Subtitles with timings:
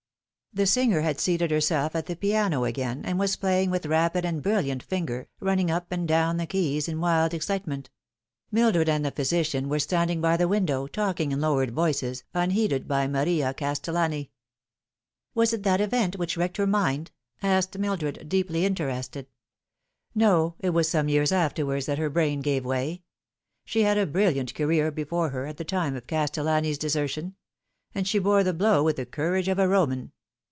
[0.53, 4.43] The singer had seated herself at the piano again, and was playing with rapid and
[4.43, 6.43] brilliant finger, running np and down 252 The Fatal Three.
[6.43, 7.89] the keys in wild excitement;
[8.51, 13.07] Mildred and the physician were standing by the wkidow, talking in lowered voices, unheeded by
[13.07, 14.29] Maria Castellani."
[15.35, 17.11] Was it that event which wrecked her mind?"
[17.41, 19.27] asked Mil dred, deeply interested."
[20.13, 23.03] No, it was some years afterwards that her brain gave way.
[23.63, 27.35] She had a brilliant career before her at the time of Castellani's desertion;
[27.95, 30.11] and she bore the blow with the courage of a Roman.